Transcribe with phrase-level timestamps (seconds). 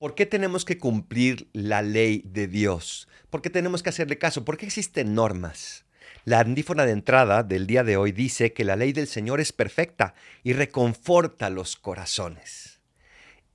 [0.00, 3.06] ¿Por qué tenemos que cumplir la ley de Dios?
[3.28, 4.46] ¿Por qué tenemos que hacerle caso?
[4.46, 5.84] ¿Por qué existen normas?
[6.24, 9.52] La antífona de entrada del día de hoy dice que la ley del Señor es
[9.52, 12.80] perfecta y reconforta los corazones.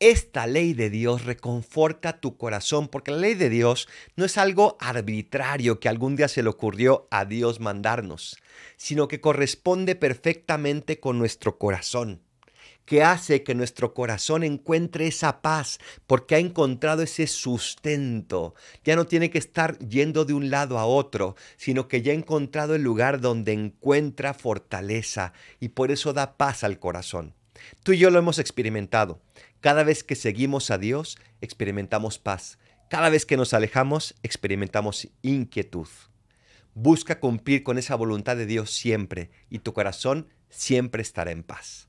[0.00, 4.76] Esta ley de Dios reconforta tu corazón porque la ley de Dios no es algo
[4.80, 8.36] arbitrario que algún día se le ocurrió a Dios mandarnos,
[8.76, 12.20] sino que corresponde perfectamente con nuestro corazón
[12.84, 18.54] que hace que nuestro corazón encuentre esa paz, porque ha encontrado ese sustento.
[18.84, 22.16] Ya no tiene que estar yendo de un lado a otro, sino que ya ha
[22.16, 27.34] encontrado el lugar donde encuentra fortaleza y por eso da paz al corazón.
[27.82, 29.20] Tú y yo lo hemos experimentado.
[29.60, 32.58] Cada vez que seguimos a Dios, experimentamos paz.
[32.90, 35.88] Cada vez que nos alejamos, experimentamos inquietud.
[36.74, 41.88] Busca cumplir con esa voluntad de Dios siempre y tu corazón siempre estará en paz.